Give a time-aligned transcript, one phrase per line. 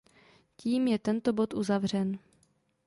[0.55, 2.19] Tím je tento bod uzavřen.